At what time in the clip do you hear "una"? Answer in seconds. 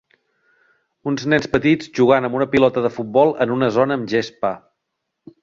2.39-2.47, 3.59-3.71